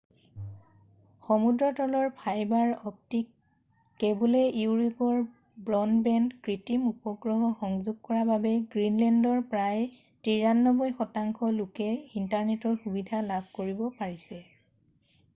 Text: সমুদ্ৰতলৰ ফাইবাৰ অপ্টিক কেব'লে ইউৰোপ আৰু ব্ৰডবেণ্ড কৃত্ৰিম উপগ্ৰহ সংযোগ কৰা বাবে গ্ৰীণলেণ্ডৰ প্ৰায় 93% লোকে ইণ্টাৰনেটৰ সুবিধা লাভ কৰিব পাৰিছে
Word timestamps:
সমুদ্ৰতলৰ 1.25 2.07
ফাইবাৰ 2.21 2.71
অপ্টিক 2.91 3.27
কেব'লে 4.03 4.41
ইউৰোপ 4.61 5.03
আৰু 5.09 5.19
ব্ৰডবেণ্ড 5.67 6.39
কৃত্ৰিম 6.47 6.87
উপগ্ৰহ 6.93 7.51
সংযোগ 7.61 7.99
কৰা 8.09 8.23
বাবে 8.31 8.55
গ্ৰীণলেণ্ডৰ 8.77 9.43
প্ৰায় 9.53 9.87
93% 10.31 11.47
লোকে 11.61 11.91
ইণ্টাৰনেটৰ 12.23 12.81
সুবিধা 12.87 13.21
লাভ 13.31 13.55
কৰিব 13.61 13.87
পাৰিছে 14.03 14.41